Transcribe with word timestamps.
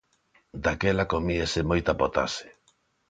Daquela 0.63 1.09
comíase 1.13 1.61
moita 1.69 1.93
potaxe. 2.01 2.47